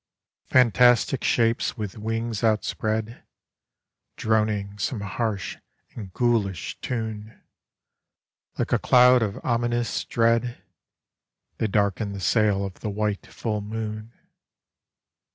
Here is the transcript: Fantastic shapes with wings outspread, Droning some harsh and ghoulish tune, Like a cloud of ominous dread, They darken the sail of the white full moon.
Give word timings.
Fantastic 0.47 1.23
shapes 1.23 1.77
with 1.77 1.95
wings 1.95 2.43
outspread, 2.43 3.21
Droning 4.17 4.79
some 4.79 5.01
harsh 5.01 5.57
and 5.93 6.11
ghoulish 6.11 6.79
tune, 6.81 7.39
Like 8.57 8.73
a 8.73 8.79
cloud 8.79 9.21
of 9.21 9.39
ominous 9.45 10.03
dread, 10.05 10.63
They 11.59 11.67
darken 11.67 12.13
the 12.13 12.19
sail 12.19 12.65
of 12.65 12.79
the 12.79 12.89
white 12.89 13.27
full 13.27 13.61
moon. 13.61 14.11